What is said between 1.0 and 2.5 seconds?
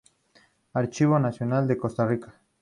Nacional de Costa Rica.